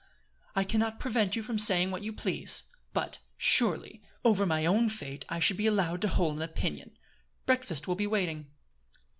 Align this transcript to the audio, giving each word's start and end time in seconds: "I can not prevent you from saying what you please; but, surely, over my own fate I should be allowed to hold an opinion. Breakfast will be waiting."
"I 0.55 0.63
can 0.63 0.79
not 0.79 0.99
prevent 0.99 1.35
you 1.35 1.43
from 1.43 1.59
saying 1.59 1.91
what 1.91 2.01
you 2.01 2.11
please; 2.11 2.63
but, 2.91 3.19
surely, 3.37 4.01
over 4.25 4.47
my 4.47 4.65
own 4.65 4.89
fate 4.89 5.25
I 5.29 5.37
should 5.37 5.57
be 5.57 5.67
allowed 5.67 6.01
to 6.01 6.07
hold 6.07 6.37
an 6.37 6.41
opinion. 6.41 6.97
Breakfast 7.45 7.87
will 7.87 7.93
be 7.95 8.07
waiting." 8.07 8.49